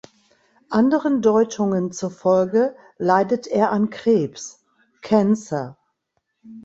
[0.71, 4.65] Anderen Deutungen zufolge leidet er an Krebs
[5.03, 5.77] "Cancer".